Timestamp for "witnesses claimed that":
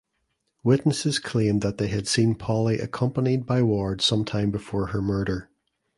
0.63-1.77